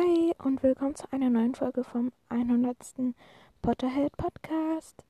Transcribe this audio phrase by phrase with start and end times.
[0.00, 2.76] Hi und willkommen zu einer neuen Folge vom 100.
[3.62, 5.02] Potterhead Podcast.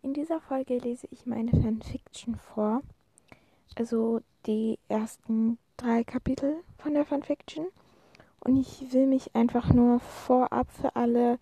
[0.00, 2.82] In dieser Folge lese ich meine Fanfiction vor.
[3.74, 7.66] Also die ersten drei Kapitel von der Fanfiction.
[8.38, 11.40] Und ich will mich einfach nur vorab für alle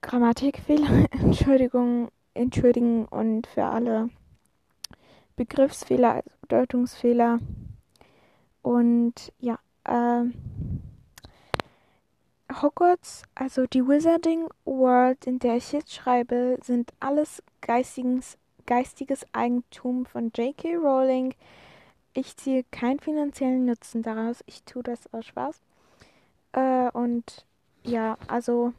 [0.00, 4.10] Grammatikfehler Entschuldigung, entschuldigen und für alle
[5.34, 7.40] Begriffsfehler, also Bedeutungsfehler.
[8.62, 10.26] Und ja, äh,
[12.50, 20.04] Hogwarts, also die Wizarding World, in der ich jetzt schreibe, sind alles geistiges, geistiges Eigentum
[20.04, 20.76] von J.K.
[20.76, 21.34] Rowling.
[22.12, 24.42] Ich ziehe keinen finanziellen Nutzen daraus.
[24.46, 25.60] Ich tue das aus Spaß.
[26.52, 27.46] Äh, und
[27.84, 28.72] ja, also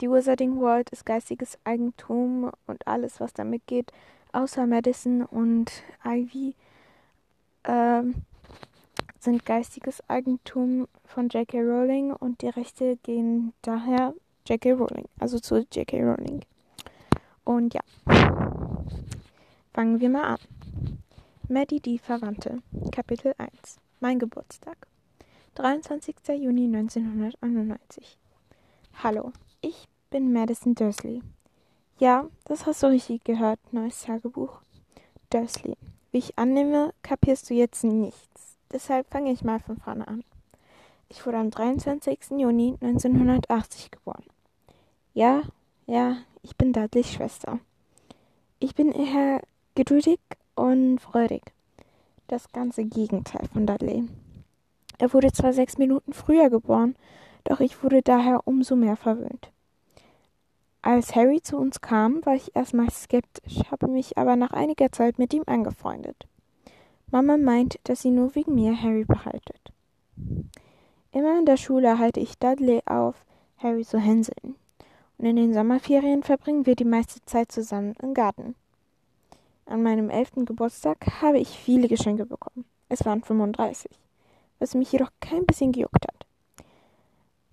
[0.00, 3.92] die Wizarding World ist geistiges Eigentum und alles, was damit geht,
[4.32, 6.54] außer Madison und Ivy.
[7.64, 8.22] Ähm,
[9.18, 11.60] sind geistiges Eigentum von J.K.
[11.60, 14.14] Rowling und die Rechte gehen daher
[14.46, 14.72] J.K.
[14.72, 16.02] Rowling, also zu J.K.
[16.02, 16.40] Rowling.
[17.44, 17.80] Und ja,
[19.72, 20.38] fangen wir mal an.
[21.48, 23.78] Maddie die Verwandte, Kapitel 1.
[24.00, 24.86] Mein Geburtstag.
[25.54, 26.14] 23.
[26.38, 28.18] Juni 1991.
[29.02, 31.22] Hallo, ich bin Madison Dursley.
[31.98, 34.60] Ja, das hast du richtig gehört, neues Tagebuch.
[35.30, 35.74] Dursley.
[36.12, 38.27] Wie ich annehme, kapierst du jetzt nichts.
[38.72, 40.24] Deshalb fange ich mal von vorne an.
[41.08, 42.18] Ich wurde am 23.
[42.38, 44.24] Juni 1980 geboren.
[45.14, 45.42] Ja,
[45.86, 47.60] ja, ich bin Dudleys Schwester.
[48.58, 49.40] Ich bin eher
[49.74, 50.20] geduldig
[50.54, 51.52] und freudig.
[52.26, 54.08] Das ganze Gegenteil von Dudley.
[54.98, 56.94] Er wurde zwar sechs Minuten früher geboren,
[57.44, 59.50] doch ich wurde daher umso mehr verwöhnt.
[60.82, 65.18] Als Harry zu uns kam, war ich erstmal skeptisch, habe mich aber nach einiger Zeit
[65.18, 66.26] mit ihm angefreundet.
[67.10, 69.72] Mama meint, dass sie nur wegen mir Harry behaltet.
[71.12, 73.24] Immer in der Schule halte ich Dudley auf,
[73.56, 74.56] Harry zu hänseln.
[75.16, 78.54] Und in den Sommerferien verbringen wir die meiste Zeit zusammen im Garten.
[79.66, 82.64] An meinem elften Geburtstag habe ich viele Geschenke bekommen.
[82.88, 83.90] Es waren 35,
[84.58, 86.26] was mich jedoch kein bisschen gejuckt hat.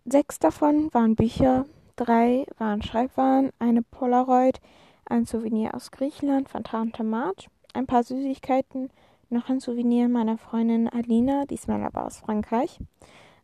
[0.06, 1.66] Sechs davon waren Bücher,
[1.96, 4.62] drei waren Schreibwaren, eine Polaroid,
[5.06, 8.92] ein Souvenir aus Griechenland von Tante March, ein paar Süßigkeiten
[9.30, 12.80] noch ein Souvenir meiner Freundin Alina, diesmal aber aus Frankreich,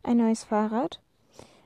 [0.02, 1.00] ein neues Fahrrad,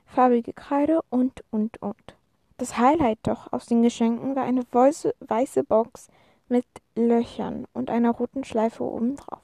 [0.06, 2.16] farbige Kreide und, und, und.
[2.58, 6.08] Das Highlight doch aus den Geschenken war eine weiße, weiße Box
[6.48, 9.42] mit Löchern und einer roten Schleife obendrauf.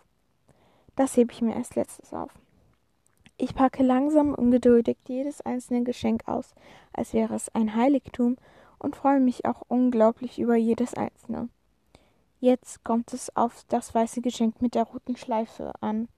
[0.96, 2.30] Das hebe ich mir als letztes auf.
[3.36, 6.54] Ich packe langsam ungeduldig jedes einzelne Geschenk aus,
[6.92, 8.36] als wäre es ein Heiligtum,
[8.78, 11.48] und freue mich auch unglaublich über jedes einzelne.
[12.42, 16.08] Jetzt kommt es auf das weiße Geschenk mit der roten Schleife an.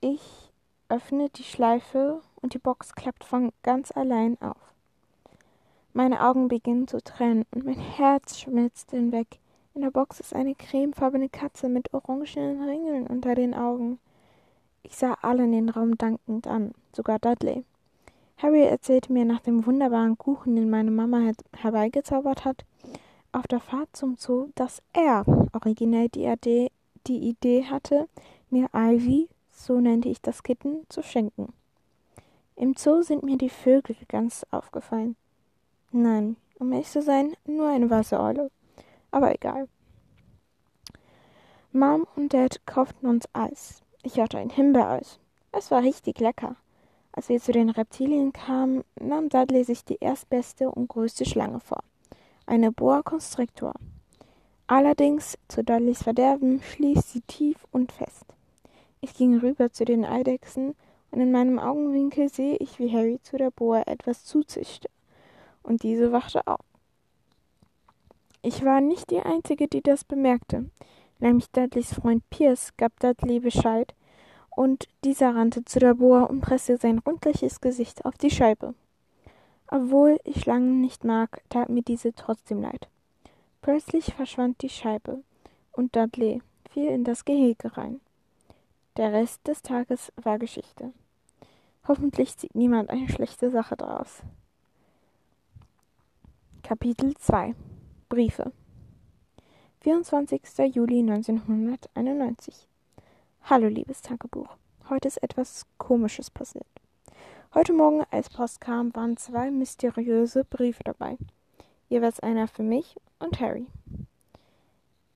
[0.00, 0.52] Ich
[0.88, 4.72] öffne die Schleife und die Box klappt von ganz allein auf.
[5.92, 9.40] Meine Augen beginnen zu tränen und mein Herz schmilzt hinweg.
[9.74, 13.98] In der Box ist eine cremefarbene Katze mit orangenen Ringeln unter den Augen.
[14.84, 17.64] Ich sah alle in den Raum dankend an, sogar Dudley.
[18.38, 22.64] Harry erzählte mir nach dem wunderbaren Kuchen, den meine Mama herbeigezaubert hat,
[23.36, 26.70] auf der Fahrt zum Zoo, dass er originell die Idee,
[27.06, 28.08] die Idee hatte,
[28.48, 31.52] mir Ivy, so nannte ich das Kitten, zu schenken.
[32.56, 35.16] Im Zoo sind mir die Vögel ganz aufgefallen.
[35.92, 38.50] Nein, um ehrlich zu sein, nur eine weiße Eule.
[39.10, 39.68] Aber egal.
[41.72, 43.82] Mom und Dad kauften uns Eis.
[44.02, 45.18] Ich hatte ein Himbeereis.
[45.52, 46.56] Es war richtig lecker.
[47.12, 51.82] Als wir zu den Reptilien kamen, nahm Dudley sich die erstbeste und größte Schlange vor
[52.46, 53.74] eine Boa Constrictor.
[54.68, 58.24] Allerdings, zu Dudleys Verderben, schließt sie tief und fest.
[59.00, 60.74] Ich ging rüber zu den Eidechsen,
[61.10, 64.88] und in meinem Augenwinkel sehe ich, wie Harry zu der Boa etwas zuzischte,
[65.62, 66.64] und diese wachte auf.
[68.42, 70.70] Ich war nicht die Einzige, die das bemerkte,
[71.18, 73.94] nämlich Dudleys Freund Pierce gab Dudley Bescheid,
[74.50, 78.74] und dieser rannte zu der Boa und presste sein rundliches Gesicht auf die Scheibe.
[79.68, 82.88] Obwohl ich Schlangen nicht mag, tat mir diese trotzdem leid.
[83.62, 85.22] Plötzlich verschwand die Scheibe
[85.72, 86.40] und Dudley
[86.70, 88.00] fiel in das Gehege rein.
[88.96, 90.92] Der Rest des Tages war Geschichte.
[91.88, 94.22] Hoffentlich zieht niemand eine schlechte Sache draus.
[96.62, 97.54] Kapitel 2
[98.08, 98.52] Briefe
[99.82, 100.42] 24.
[100.74, 102.66] Juli 1991
[103.44, 104.56] Hallo liebes Tagebuch.
[104.88, 106.66] Heute ist etwas Komisches passiert.
[107.54, 111.16] Heute Morgen, als Post kam, waren zwei mysteriöse Briefe dabei.
[111.88, 113.66] Jeweils einer für mich und Harry.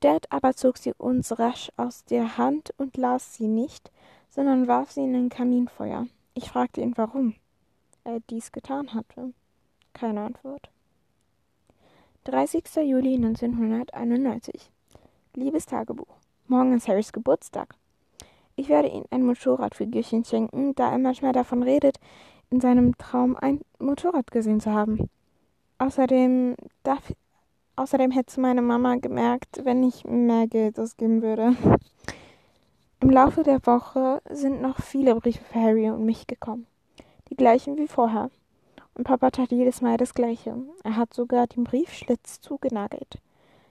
[0.01, 3.91] Dad aber zog sie uns rasch aus der Hand und las sie nicht,
[4.31, 6.07] sondern warf sie in ein Kaminfeuer.
[6.35, 7.35] Ich fragte ihn, warum
[8.05, 9.35] er dies getan hatte.
[9.93, 10.71] Keine Antwort.
[12.25, 12.65] 30.
[12.77, 14.71] Juli 1991.
[15.35, 16.17] Liebes Tagebuch.
[16.47, 17.75] Morgen ist Harrys Geburtstag.
[18.61, 21.99] Ich werde ihm ein Motorradfigürchen schenken, da er manchmal davon redet,
[22.51, 25.09] in seinem Traum ein Motorrad gesehen zu haben.
[25.79, 27.11] Außerdem darf,
[27.77, 31.57] außerdem hätte meine Mama gemerkt, wenn ich mehr Geld ausgeben würde.
[33.01, 36.67] Im Laufe der Woche sind noch viele Briefe für Harry und mich gekommen.
[37.31, 38.31] Die gleichen wie vorher.
[38.93, 40.55] Und Papa tat jedes Mal das Gleiche.
[40.85, 43.23] Er hat sogar den Briefschlitz zugenagelt.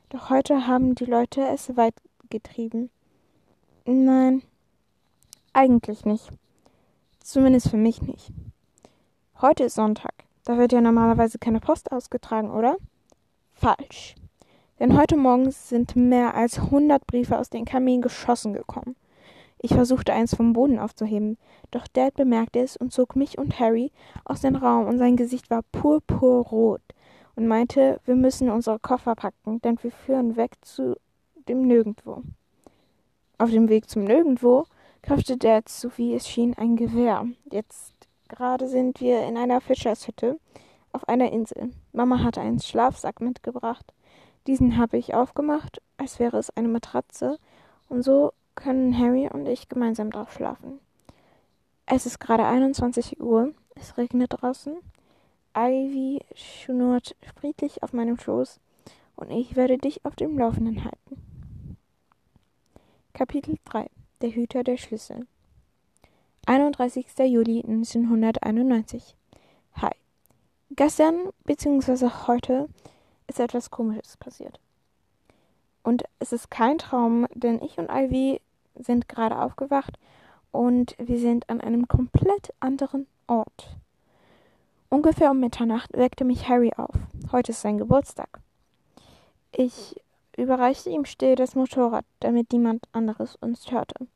[0.10, 1.94] Doch heute haben die Leute es weit
[2.32, 2.90] getrieben.
[3.86, 4.42] Nein,
[5.54, 6.30] eigentlich nicht.
[7.20, 8.32] Zumindest für mich nicht.
[9.42, 10.14] Heute ist Sonntag.
[10.46, 12.78] Da wird ja normalerweise keine Post ausgetragen, oder?
[13.54, 14.16] Falsch.
[14.80, 18.96] Denn heute Morgen sind mehr als 100 Briefe aus den Kamin geschossen gekommen.
[19.62, 21.38] Ich versuchte eins vom Boden aufzuheben,
[21.72, 23.92] doch Dad bemerkte es und zog mich und Harry
[24.24, 26.82] aus dem Raum und sein Gesicht war purpurrot
[27.36, 30.96] und meinte, wir müssen unsere Koffer packen, denn wir führen weg zu
[31.50, 32.24] dem Nirgendwo.
[33.38, 34.66] Auf dem Weg zum Nirgendwo
[35.02, 37.26] kaufte Dad, so wie es schien, ein Gewehr.
[37.52, 37.94] Jetzt
[38.28, 40.40] gerade sind wir in einer Fischershütte
[40.92, 41.72] auf einer Insel.
[41.92, 43.94] Mama hatte einen Schlafsack mitgebracht.
[44.48, 47.38] Diesen habe ich aufgemacht, als wäre es eine Matratze,
[47.88, 50.80] und so können Harry und ich gemeinsam drauf schlafen.
[51.86, 54.76] Es ist gerade 21 Uhr, es regnet draußen.
[55.58, 58.60] Ivy schnurrt friedlich auf meinem Schoß
[59.16, 61.78] und ich werde dich auf dem Laufenden halten.
[63.14, 63.90] Kapitel 3
[64.22, 65.26] Der Hüter der Schlüssel
[66.46, 67.06] 31.
[67.20, 69.16] Juli 1991
[69.76, 69.92] Hi.
[70.72, 72.10] Gestern bzw.
[72.28, 72.68] heute
[73.28, 74.60] ist etwas Komisches passiert.
[75.84, 78.42] Und es ist kein Traum, denn ich und Ivy
[78.76, 79.98] sind gerade aufgewacht
[80.52, 83.78] und wir sind an einem komplett anderen Ort.
[84.90, 86.96] Ungefähr um Mitternacht weckte mich Harry auf.
[87.32, 88.42] Heute ist sein Geburtstag.
[89.54, 89.96] Ich
[90.40, 94.08] überreichte ihm still das Motorrad, damit niemand anderes uns hörte.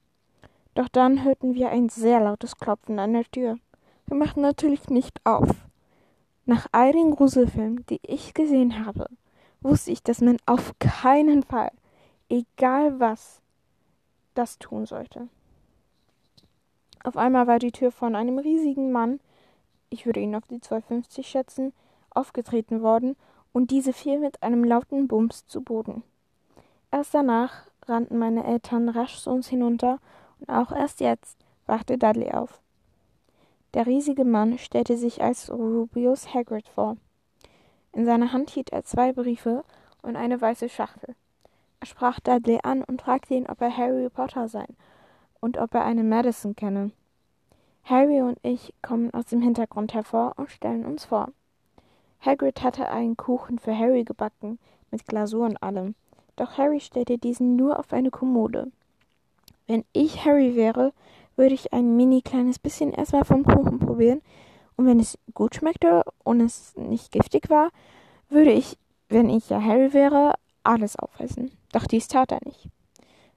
[0.75, 3.57] Doch dann hörten wir ein sehr lautes Klopfen an der Tür.
[4.07, 5.49] Wir machten natürlich nicht auf.
[6.45, 9.07] Nach all den Gruselfilmen, die ich gesehen habe,
[9.61, 11.71] wusste ich, dass man auf keinen Fall,
[12.29, 13.41] egal was,
[14.33, 15.29] das tun sollte.
[17.03, 19.19] Auf einmal war die Tür von einem riesigen Mann,
[19.89, 21.71] ich würde ihn auf die 250 schätzen,
[22.09, 23.15] aufgetreten worden
[23.51, 26.03] und diese fiel mit einem lauten Bums zu Boden.
[26.93, 29.97] Erst danach rannten meine Eltern rasch zu uns hinunter
[30.39, 32.61] und auch erst jetzt wachte Dudley auf.
[33.73, 36.97] Der riesige Mann stellte sich als Rubius Hagrid vor.
[37.93, 39.63] In seiner Hand hielt er zwei Briefe
[40.03, 41.15] und eine weiße Schachtel.
[41.79, 44.67] Er sprach Dudley an und fragte ihn, ob er Harry Potter sei
[45.41, 46.91] und ob er eine Madison kenne.
[47.85, 51.29] Harry und ich kommen aus dem Hintergrund hervor und stellen uns vor.
[52.21, 54.59] Hagrid hatte einen Kuchen für Harry gebacken,
[54.91, 55.95] mit Glasur und allem,
[56.35, 58.71] doch Harry stellte diesen nur auf eine Kommode.
[59.67, 60.93] Wenn ich Harry wäre,
[61.35, 64.21] würde ich ein mini kleines bisschen erstmal vom Kuchen probieren,
[64.75, 67.69] und wenn es gut schmeckte und es nicht giftig war,
[68.29, 68.77] würde ich,
[69.09, 71.51] wenn ich ja Harry wäre, alles aufessen.
[71.71, 72.69] Doch dies tat er nicht.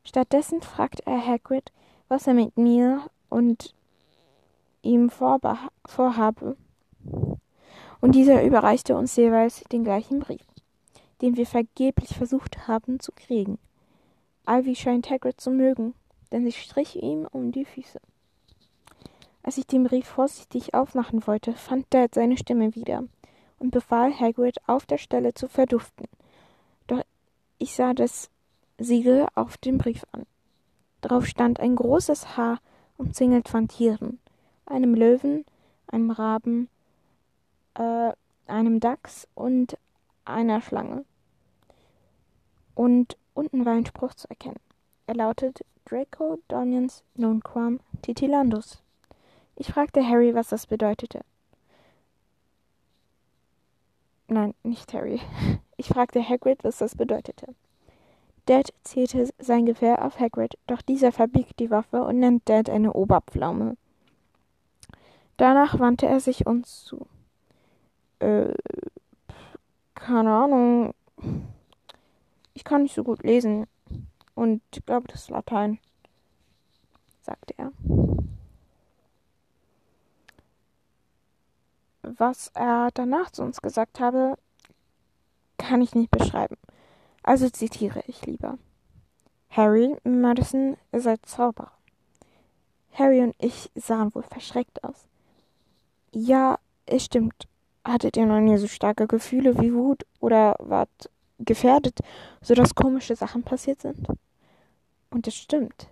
[0.04, 1.73] Stattdessen fragte er Hagrid,
[2.09, 3.75] was er mit mir und
[4.82, 6.56] ihm vorhabe.
[8.00, 10.44] Und dieser überreichte uns jeweils den gleichen Brief,
[11.23, 13.58] den wir vergeblich versucht haben zu kriegen.
[14.49, 15.94] Ivy scheint Hagrid zu mögen,
[16.30, 18.00] denn sie strich ihm um die Füße.
[19.42, 23.04] Als ich den Brief vorsichtig aufmachen wollte, fand Dad seine Stimme wieder
[23.58, 26.06] und befahl Hagrid auf der Stelle zu verduften.
[26.87, 27.02] Doch
[27.58, 28.28] ich sah das
[28.78, 30.26] Siegel auf dem Brief an.
[31.00, 32.58] Darauf stand ein großes Haar,
[32.96, 34.18] umzingelt von Tieren,
[34.66, 35.44] einem Löwen,
[35.87, 36.68] einem Raben,
[37.75, 38.12] äh,
[38.46, 39.78] einem Dachs und
[40.26, 41.04] einer Schlange.
[42.75, 44.61] Und unten war ein Spruch zu erkennen.
[45.06, 48.83] Er lautet Draco Donians Nunquam Titilandus.
[49.56, 51.21] Ich fragte Harry, was das bedeutete.
[54.28, 55.21] Nein, nicht Harry.
[55.78, 57.54] Ich fragte Hagrid, was das bedeutete.
[58.47, 62.95] Dad zielte sein Gewehr auf Hagrid, doch dieser verbiegt die Waffe und nennt Dad eine
[62.95, 63.76] Oberpflaume.
[65.37, 67.06] Danach wandte er sich uns zu.
[68.21, 68.54] Äh,
[69.96, 70.94] keine Ahnung.
[72.54, 73.66] Ich kann nicht so gut lesen.
[74.34, 75.78] Und ich glaube, das ist Latein,
[77.22, 77.72] sagte er.
[82.02, 84.38] Was er danach zu uns gesagt habe,
[85.58, 86.56] kann ich nicht beschreiben.
[87.22, 88.58] Also zitiere ich lieber.
[89.50, 91.72] Harry Madison, ihr seid Zauberer.
[92.92, 95.08] Harry und ich sahen wohl verschreckt aus.
[96.12, 97.48] Ja, es stimmt.
[97.87, 102.00] Hattet ihr noch nie so starke Gefühle wie Wut oder wart gefährdet,
[102.40, 104.09] sodass komische Sachen passiert sind?
[105.11, 105.88] Und es stimmt.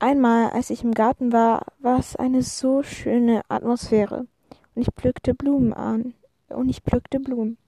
[0.00, 4.26] Einmal, als ich im Garten war, war es eine so schöne Atmosphäre.
[4.74, 6.14] Und ich pflückte Blumen an.
[6.48, 7.58] Und ich pflückte Blumen.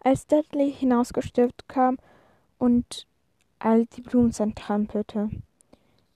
[0.00, 1.98] Als Dudley hinausgestürzt kam
[2.58, 3.06] und
[3.58, 5.28] all die Blumen zertrampelte.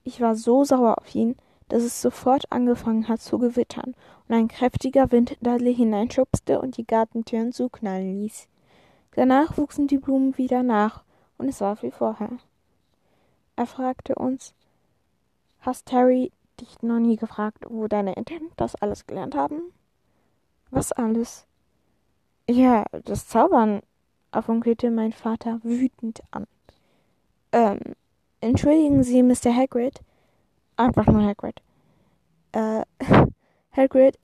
[0.05, 1.37] Ich war so sauer auf ihn,
[1.69, 3.95] dass es sofort angefangen hat zu gewittern
[4.29, 8.49] und ein kräftiger Wind Dudley hineinschubste und die Gartentüren zuknallen ließ.
[9.13, 11.03] Danach wuchsen die Blumen wieder nach
[11.39, 12.39] und es war wie vorher.
[13.57, 14.55] Er fragte uns,
[15.61, 19.73] hast Harry dich noch nie gefragt, wo deine Eltern das alles gelernt haben?
[20.71, 21.47] Was alles?
[22.49, 23.81] Ja, das Zaubern,
[24.43, 26.47] funkelte mein Vater wütend an.
[27.53, 27.81] Ähm,
[28.41, 29.55] entschuldigen Sie, Mr.
[29.55, 30.01] Hagrid.
[30.79, 31.61] Einfach nur Hagrid.
[32.53, 32.83] Äh,
[33.77, 34.17] Hagrid,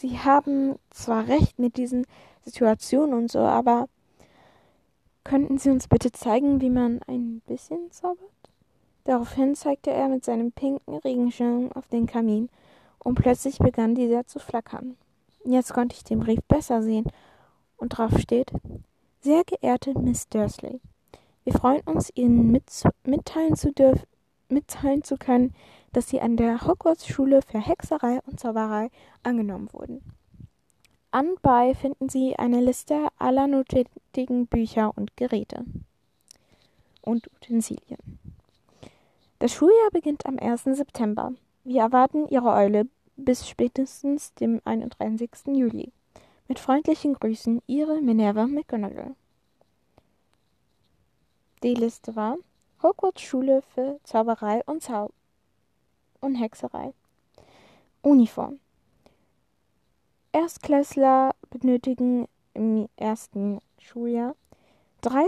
[0.00, 2.06] Sie haben zwar recht mit diesen
[2.42, 3.86] Situationen und so, aber
[5.24, 8.30] könnten Sie uns bitte zeigen, wie man ein bisschen zaubert?
[9.04, 12.48] Daraufhin zeigte er mit seinem pinken Regenschirm auf den Kamin,
[12.98, 14.96] und plötzlich begann dieser zu flackern.
[15.44, 17.04] Jetzt konnte ich den Brief besser sehen,
[17.76, 18.52] und drauf steht
[19.20, 20.80] Sehr geehrte Miss Dursley,
[21.44, 22.58] wir freuen uns, Ihnen
[23.04, 24.07] mitteilen zu dürfen,
[24.50, 25.54] mitteilen zu können,
[25.92, 28.90] dass Sie an der Hogwarts-Schule für Hexerei und Zauberei
[29.22, 30.02] angenommen wurden.
[31.10, 35.64] Anbei finden Sie eine Liste aller notwendigen Bücher und Geräte
[37.00, 38.18] und Utensilien.
[39.38, 40.64] Das Schuljahr beginnt am 1.
[40.64, 41.32] September.
[41.64, 45.30] Wir erwarten Ihre Eule bis spätestens dem 31.
[45.46, 45.92] Juli.
[46.46, 49.14] Mit freundlichen Grüßen, Ihre Minerva McGonagall.
[51.62, 52.36] Die Liste war
[52.80, 55.10] Hogwarts Schule für Zauberei und Zau
[56.20, 56.94] und Hexerei.
[58.02, 58.60] Uniform.
[60.30, 64.36] Erstklässler benötigen im ersten Schuljahr
[65.00, 65.26] drei,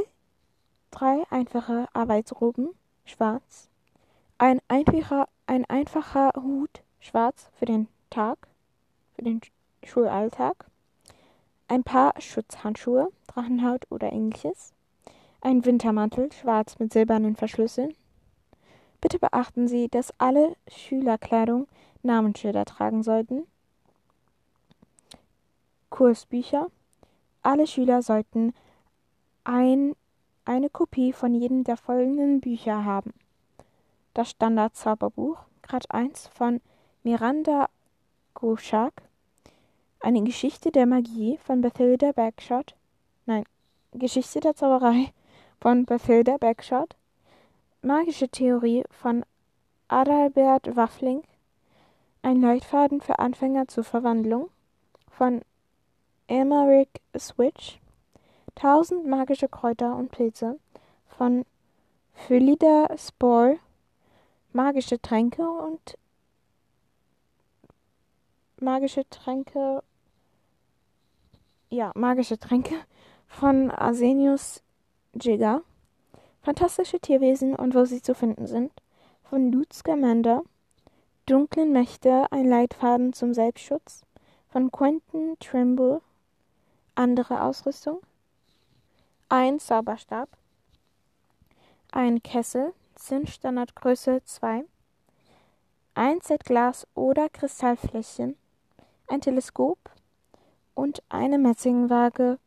[0.92, 2.70] drei einfache Arbeitsroben,
[3.04, 3.68] schwarz,
[4.38, 8.46] ein einfacher, ein einfacher Hut, schwarz für den Tag,
[9.16, 9.40] für den
[9.82, 10.66] Schulalltag,
[11.66, 14.72] ein paar Schutzhandschuhe, Drachenhaut oder ähnliches,
[15.40, 17.94] ein Wintermantel, schwarz mit silbernen Verschlüsseln.
[19.00, 21.66] Bitte beachten Sie, dass alle Schülerkleidung
[22.02, 23.46] Namensschilder tragen sollten.
[25.88, 26.68] Kursbücher.
[27.42, 28.54] Alle Schüler sollten
[29.44, 29.94] ein,
[30.44, 33.14] eine Kopie von jedem der folgenden Bücher haben.
[34.12, 36.60] Das Standard-Zauberbuch, Grad 1 von
[37.02, 37.68] Miranda
[38.34, 39.02] Goschak,
[40.00, 42.74] eine Geschichte der Magie von Bethilda Bagshot,
[43.26, 43.44] nein,
[43.92, 45.12] Geschichte der Zauberei
[45.60, 46.96] von Bethilda Bagshot,
[47.82, 49.24] Magische Theorie von
[49.88, 51.22] Adalbert Waffling,
[52.22, 54.50] ein Leitfaden für Anfänger zur Verwandlung
[55.10, 55.42] von
[56.28, 56.88] Emmerich
[57.18, 57.78] Switch,
[58.54, 60.58] Tausend magische Kräuter und Pilze
[61.06, 61.44] von
[62.14, 63.58] Phylida Spore,
[64.52, 65.96] magische Tränke und
[68.60, 69.82] magische Tränke,
[71.68, 72.74] ja, magische Tränke
[73.26, 74.62] von Arsenius
[75.14, 75.62] Jigger,
[76.42, 78.72] Fantastische Tierwesen und wo sie zu finden sind,
[79.24, 80.42] von Lutz Scamander,
[81.26, 84.02] Dunklen Mächte, ein Leitfaden zum Selbstschutz,
[84.48, 86.00] von Quentin Trimble,
[86.94, 88.00] andere Ausrüstung,
[89.28, 90.28] ein Zauberstab,
[91.92, 94.64] ein Kessel, Zinnstandardgröße 2,
[95.94, 98.36] ein Set Glas oder Kristallfläschchen,
[99.08, 99.78] ein Teleskop
[100.74, 102.38] und eine Messingwaage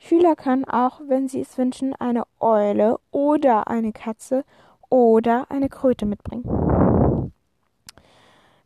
[0.00, 4.44] Schüler können auch, wenn sie es wünschen, eine Eule oder eine Katze
[4.88, 7.32] oder eine Kröte mitbringen.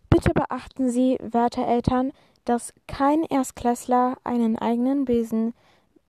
[0.09, 2.13] Bitte beachten Sie, werte Eltern,
[2.45, 5.55] dass kein Erstklässler einen eigenen Besen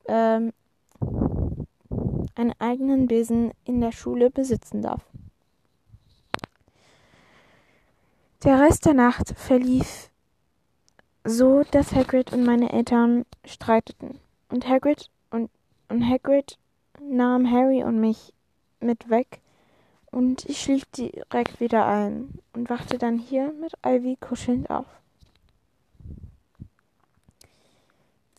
[0.08, 0.54] ähm,
[2.36, 5.02] einen eigenen Besen in der Schule besitzen darf.
[8.44, 10.12] Der Rest der Nacht verlief
[11.24, 15.10] so, dass Hagrid und meine Eltern streiteten und Hagrid
[15.96, 16.58] und Hagrid
[17.00, 18.34] nahm Harry und mich
[18.82, 19.40] mit weg
[20.12, 24.88] und ich schlief direkt wieder ein und wachte dann hier mit Ivy kuschelnd auf.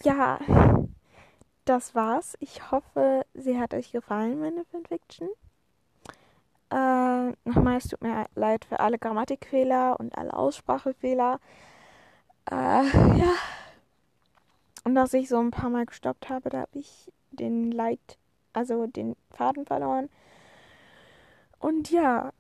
[0.03, 0.39] Ja,
[1.65, 2.37] das war's.
[2.41, 5.29] Ich hoffe, sie hat euch gefallen, meine Fanfiction.
[6.71, 11.41] Äh, nochmal, es tut mir leid für alle Grammatikfehler und alle Aussprachefehler.
[12.51, 13.33] Äh, ja.
[14.85, 18.19] Und dass ich so ein paar Mal gestoppt habe, da habe ich den Leit,
[18.53, 20.09] also den Faden verloren.
[21.59, 22.33] Und ja,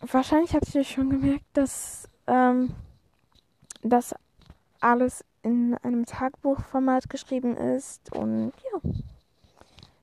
[0.00, 2.74] wahrscheinlich habt ihr schon gemerkt, dass ähm,
[3.82, 4.14] das
[4.80, 8.14] alles in einem Tagebuchformat geschrieben ist.
[8.14, 8.90] Und ja,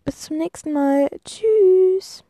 [0.06, 1.10] bis zum nächsten Mal.
[1.24, 2.24] Tschüss.